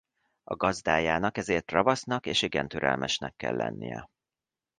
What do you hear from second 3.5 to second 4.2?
lennie.